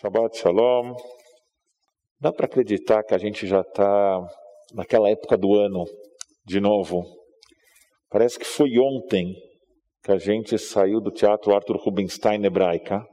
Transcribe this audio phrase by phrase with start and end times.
[0.00, 0.94] Shabbat Shalom.
[2.20, 4.24] Dá para acreditar que a gente já está
[4.72, 5.86] naquela época do ano
[6.46, 7.02] de novo?
[8.08, 9.34] Parece que foi ontem
[10.04, 13.04] que a gente saiu do Teatro Arthur Rubinstein Hebraica,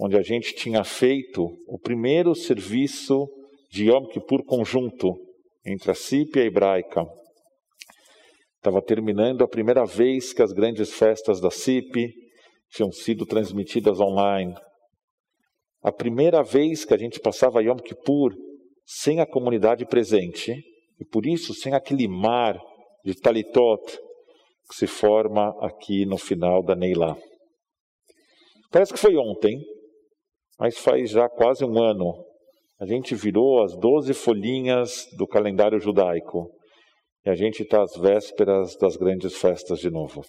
[0.00, 3.28] onde a gente tinha feito o primeiro serviço
[3.70, 5.14] de Yom Kippur conjunto
[5.64, 7.06] entre a CIP e a Hebraica.
[8.56, 12.12] Estava terminando a primeira vez que as grandes festas da CIP
[12.68, 14.56] tinham sido transmitidas online.
[15.82, 18.34] A primeira vez que a gente passava Yom Kippur
[18.84, 20.52] sem a comunidade presente,
[20.98, 22.60] e por isso sem aquele mar
[23.04, 23.98] de Talitot
[24.68, 27.16] que se forma aqui no final da Neilá.
[28.70, 29.58] Parece que foi ontem,
[30.58, 32.24] mas faz já quase um ano.
[32.78, 36.50] A gente virou as doze folhinhas do calendário judaico
[37.24, 40.22] e a gente está às vésperas das grandes festas de novo.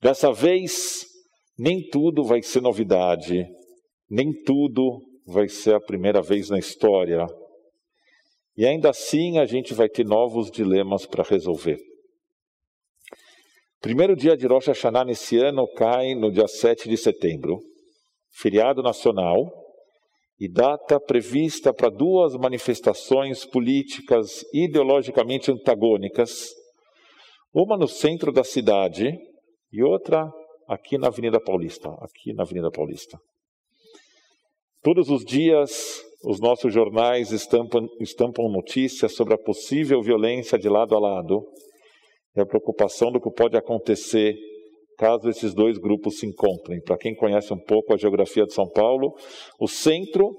[0.00, 1.06] Dessa vez,
[1.58, 3.46] nem tudo vai ser novidade,
[4.08, 7.26] nem tudo vai ser a primeira vez na história.
[8.56, 11.78] E ainda assim a gente vai ter novos dilemas para resolver.
[13.80, 17.60] Primeiro dia de Rosh Hashanah nesse ano cai no dia 7 de setembro,
[18.32, 19.64] feriado nacional,
[20.38, 26.50] e data prevista para duas manifestações políticas ideologicamente antagônicas,
[27.52, 29.16] uma no centro da cidade
[29.72, 30.30] e outra
[30.68, 33.18] aqui na Avenida Paulista, aqui na Avenida Paulista.
[34.84, 40.94] Todos os dias, os nossos jornais estampam, estampam notícias sobre a possível violência de lado
[40.94, 41.42] a lado
[42.36, 44.36] e a preocupação do que pode acontecer
[44.98, 46.82] caso esses dois grupos se encontrem.
[46.82, 49.14] Para quem conhece um pouco a geografia de São Paulo,
[49.58, 50.36] o centro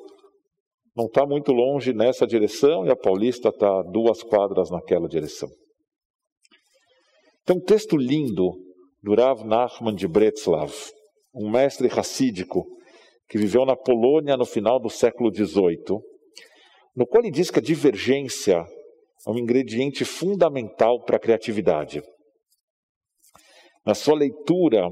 [0.95, 5.49] não está muito longe nessa direção e a Paulista está duas quadras naquela direção.
[7.43, 8.52] Tem um texto lindo
[9.02, 10.71] do Rav Nachman de Bretzlav,
[11.33, 12.74] um mestre racídico
[13.27, 15.99] que viveu na Polônia no final do século XVIII,
[16.95, 18.65] no qual ele diz que a divergência
[19.27, 22.02] é um ingrediente fundamental para a criatividade.
[23.85, 24.87] Na sua leitura,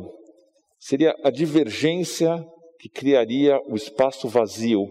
[0.80, 2.44] seria a divergência
[2.80, 4.88] que criaria o espaço vazio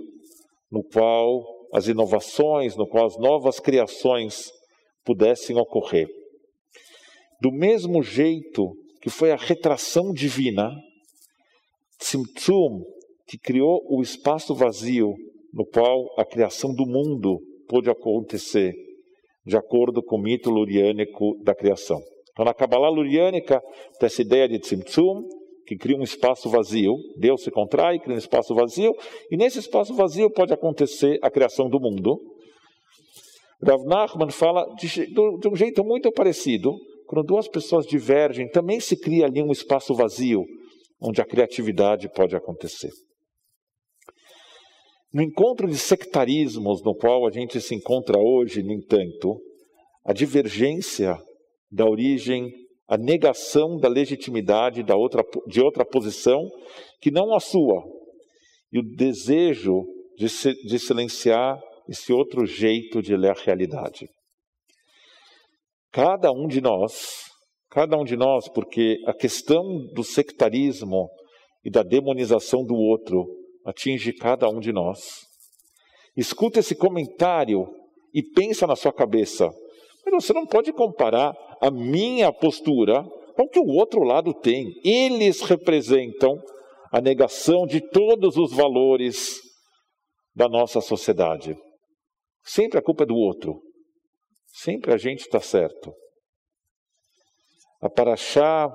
[0.71, 4.51] no qual as inovações, no qual as novas criações
[5.05, 6.09] pudessem ocorrer.
[7.41, 10.71] Do mesmo jeito que foi a retração divina,
[11.99, 12.83] Tzimtzum,
[13.27, 15.15] que criou o espaço vazio
[15.53, 17.39] no qual a criação do mundo
[17.69, 18.75] pôde acontecer,
[19.45, 22.01] de acordo com o mito luriânico da criação.
[22.33, 23.61] Então, na Kabbalah luriânica,
[23.99, 25.23] tem essa ideia de Tzimtzum,
[25.67, 26.95] que cria um espaço vazio.
[27.19, 28.95] Deus se contrai, cria um espaço vazio,
[29.31, 32.19] e nesse espaço vazio pode acontecer a criação do mundo.
[33.63, 36.75] Rav Nachman fala de, de um jeito muito parecido.
[37.07, 40.45] Quando duas pessoas divergem, também se cria ali um espaço vazio,
[41.01, 42.91] onde a criatividade pode acontecer.
[45.13, 49.41] No encontro de sectarismos no qual a gente se encontra hoje, no entanto,
[50.05, 51.19] a divergência
[51.71, 52.51] da origem,
[52.89, 56.49] a negação da legitimidade da outra, de outra posição
[57.01, 57.85] que não a sua,
[58.73, 59.85] e o desejo
[60.17, 64.09] de, se, de silenciar esse outro jeito de ler a realidade.
[65.93, 67.25] Cada um de nós,
[67.69, 69.63] cada um de nós, porque a questão
[69.93, 71.11] do sectarismo
[71.63, 75.27] e da demonização do outro atinge cada um de nós.
[76.17, 77.67] Escuta esse comentário
[78.13, 79.49] e pensa na sua cabeça.
[80.05, 83.03] Mas você não pode comparar a minha postura
[83.35, 84.75] com o que o outro lado tem.
[84.85, 86.39] Eles representam
[86.93, 89.41] a negação de todos os valores
[90.35, 91.57] da nossa sociedade.
[92.45, 93.63] Sempre a culpa é do outro.
[94.47, 95.95] Sempre a gente está certo.
[97.81, 98.71] A paraxá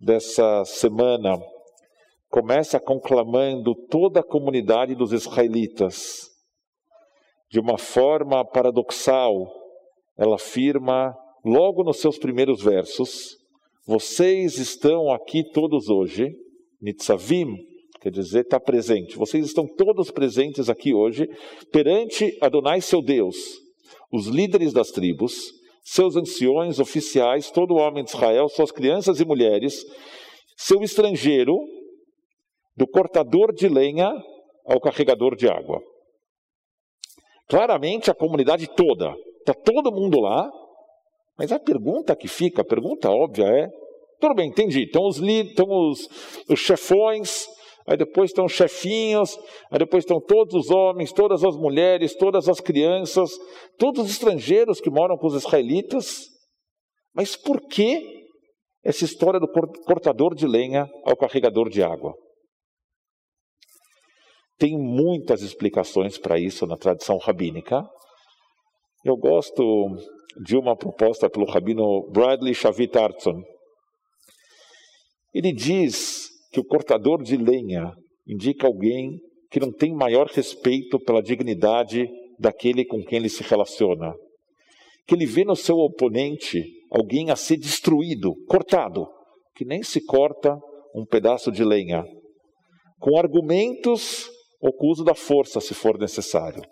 [0.00, 1.38] dessa semana
[2.34, 6.30] começa conclamando toda a comunidade dos israelitas.
[7.48, 9.30] De uma forma paradoxal,
[10.18, 11.14] ela afirma,
[11.44, 13.36] logo nos seus primeiros versos,
[13.86, 16.28] vocês estão aqui todos hoje,
[16.82, 17.54] Nitzavim,
[18.00, 19.16] quer dizer, está presente.
[19.16, 21.28] Vocês estão todos presentes aqui hoje,
[21.70, 23.36] perante Adonai, seu Deus,
[24.10, 25.52] os líderes das tribos,
[25.84, 29.84] seus anciões, oficiais, todo homem de Israel, suas crianças e mulheres,
[30.56, 31.56] seu estrangeiro,
[32.76, 34.10] do cortador de lenha
[34.66, 35.80] ao carregador de água.
[37.48, 40.50] Claramente a comunidade toda, está todo mundo lá,
[41.38, 43.68] mas a pergunta que fica, a pergunta óbvia é:
[44.20, 46.08] tudo bem, entendi, estão os, estão os,
[46.48, 47.46] os chefões,
[47.86, 49.38] aí depois estão os chefinhos,
[49.70, 53.30] aí depois estão todos os homens, todas as mulheres, todas as crianças,
[53.78, 56.28] todos os estrangeiros que moram com os israelitas,
[57.14, 58.24] mas por que
[58.82, 59.48] essa história do
[59.86, 62.14] cortador de lenha ao carregador de água?
[64.58, 67.82] Tem muitas explicações para isso na tradição rabínica.
[69.04, 69.62] Eu gosto
[70.42, 73.42] de uma proposta pelo rabino Bradley Shavit Artson.
[75.32, 77.92] Ele diz que o cortador de lenha
[78.26, 79.18] indica alguém
[79.50, 82.08] que não tem maior respeito pela dignidade
[82.38, 84.14] daquele com quem ele se relaciona.
[85.06, 89.06] Que ele vê no seu oponente alguém a ser destruído, cortado,
[89.54, 90.56] que nem se corta
[90.94, 92.04] um pedaço de lenha,
[93.00, 94.30] com argumentos
[94.64, 96.62] ou com o uso da força, se for necessário.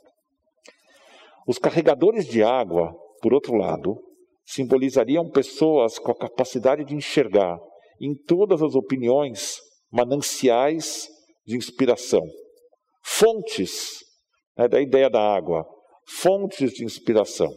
[1.46, 2.90] Os carregadores de água,
[3.20, 4.02] por outro lado,
[4.46, 7.58] simbolizariam pessoas com a capacidade de enxergar
[8.00, 9.58] em todas as opiniões
[9.92, 11.06] mananciais
[11.44, 12.22] de inspiração,
[13.04, 13.98] fontes
[14.56, 15.62] né, da ideia da água,
[16.08, 17.52] fontes de inspiração,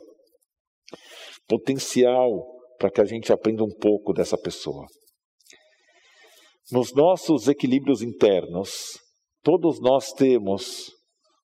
[1.48, 2.46] potencial
[2.78, 4.86] para que a gente aprenda um pouco dessa pessoa.
[6.70, 9.05] Nos nossos equilíbrios internos,
[9.46, 10.92] todos nós temos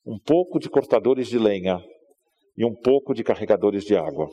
[0.04, 1.80] um pouco de cortadores de lenha
[2.58, 4.28] e um pouco de carregadores de água.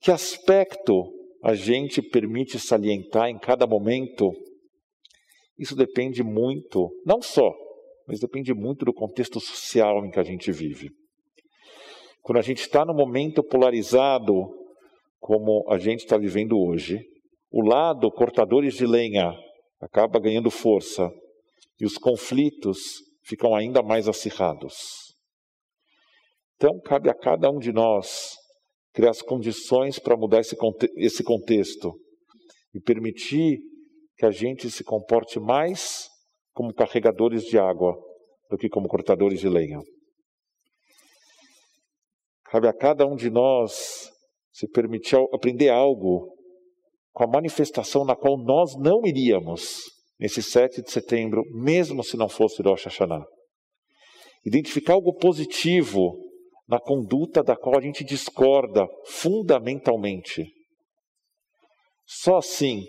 [0.00, 1.12] Que aspecto
[1.42, 4.30] a gente permite salientar em cada momento?
[5.58, 7.52] Isso depende muito, não só,
[8.06, 10.90] mas depende muito do contexto social em que a gente vive.
[12.22, 14.32] Quando a gente está num momento polarizado,
[15.18, 17.00] como a gente está vivendo hoje,
[17.50, 19.34] o lado cortadores de lenha
[19.80, 21.10] acaba ganhando força
[21.80, 22.78] e os conflitos
[23.24, 24.74] ficam ainda mais acirrados.
[26.56, 28.34] Então, cabe a cada um de nós
[28.92, 30.56] criar as condições para mudar esse,
[30.96, 31.94] esse contexto
[32.74, 33.60] e permitir
[34.16, 36.08] que a gente se comporte mais
[36.52, 37.96] como carregadores de água
[38.50, 39.78] do que como cortadores de lenha.
[42.46, 44.10] Cabe a cada um de nós
[44.50, 46.34] se permitir aprender algo
[47.12, 52.28] com a manifestação na qual nós não iríamos nesse 7 de setembro, mesmo se não
[52.28, 53.24] fosse Rosh Hashanah.
[54.44, 56.18] Identificar algo positivo
[56.68, 60.44] na conduta da qual a gente discorda fundamentalmente.
[62.06, 62.84] Só assim,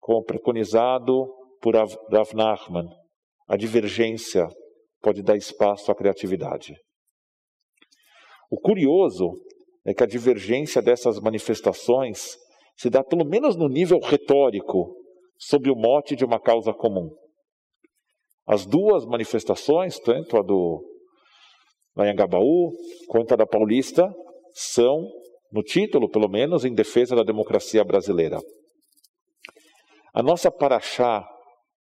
[0.00, 1.26] como preconizado
[1.60, 2.88] por Rav Nachman,
[3.48, 4.46] a divergência
[5.00, 6.74] pode dar espaço à criatividade.
[8.50, 9.32] O curioso
[9.84, 12.36] é que a divergência dessas manifestações
[12.76, 14.94] se dá pelo menos no nível retórico,
[15.38, 17.10] sob o mote de uma causa comum.
[18.46, 20.84] As duas manifestações, tanto a do
[21.96, 22.72] Anhangabaú
[23.08, 24.12] quanto a da Paulista,
[24.52, 25.08] são,
[25.50, 28.38] no título pelo menos, em defesa da democracia brasileira.
[30.12, 31.26] A nossa paraxá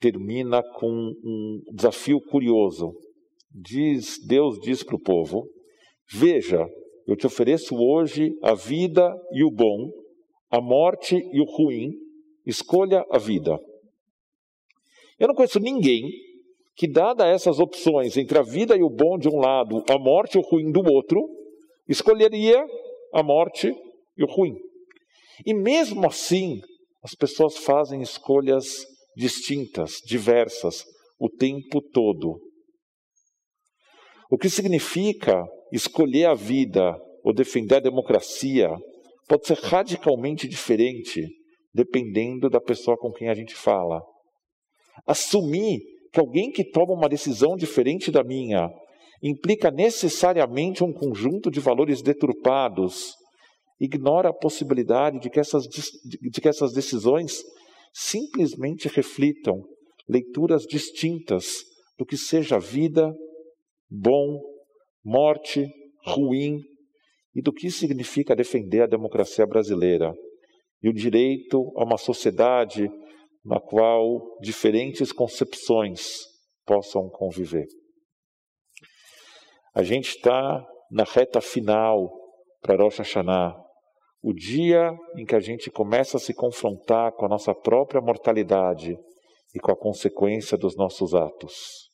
[0.01, 2.93] termina com um desafio curioso.
[3.51, 5.49] Diz, Deus diz para o povo:
[6.13, 6.67] Veja,
[7.07, 9.91] eu te ofereço hoje a vida e o bom,
[10.51, 11.91] a morte e o ruim,
[12.49, 13.59] escolha a vida.
[15.19, 16.11] Eu não conheço ninguém
[16.75, 20.37] que, dada essas opções entre a vida e o bom de um lado, a morte
[20.37, 21.21] e o ruim do outro,
[21.87, 22.65] escolheria
[23.13, 23.71] a morte
[24.17, 24.57] e o ruim.
[25.45, 26.61] E mesmo assim,
[27.03, 30.85] as pessoas fazem escolhas distintas, diversas,
[31.19, 32.41] o tempo todo.
[34.31, 38.71] O que significa escolher a vida ou defender a democracia
[39.27, 41.38] pode ser radicalmente diferente
[41.73, 44.01] dependendo da pessoa com quem a gente fala.
[45.07, 45.81] Assumir
[46.13, 48.69] que alguém que toma uma decisão diferente da minha
[49.23, 53.15] implica necessariamente um conjunto de valores deturpados,
[53.81, 57.43] ignora a possibilidade de que essas, de que essas decisões
[57.93, 59.63] simplesmente reflitam
[60.09, 61.65] leituras distintas
[61.99, 63.13] do que seja vida,
[63.91, 64.41] bom,
[65.05, 65.67] morte,
[66.05, 66.61] ruim,
[67.35, 70.13] e do que significa defender a democracia brasileira
[70.83, 72.89] e o direito a uma sociedade
[73.45, 76.19] na qual diferentes concepções
[76.67, 77.67] possam conviver.
[79.75, 82.11] A gente está na reta final
[82.61, 83.57] para Rosh Hashanah,
[84.23, 88.97] o dia em que a gente começa a se confrontar com a nossa própria mortalidade
[89.55, 91.91] e com a consequência dos nossos atos.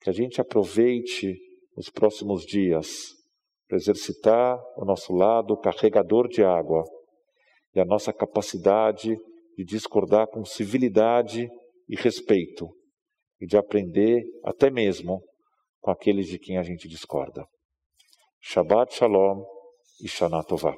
[0.00, 1.36] Que a gente aproveite
[1.76, 2.88] os próximos dias
[3.68, 6.82] para exercitar o nosso lado carregador de água
[7.74, 9.16] e a nossa capacidade
[9.56, 11.48] de discordar com civilidade
[11.88, 12.68] e respeito
[13.40, 15.22] e de aprender até mesmo
[15.80, 17.44] com aqueles de quem a gente discorda.
[18.40, 19.44] Shabbat Shalom
[20.02, 20.76] e Shana Tovah.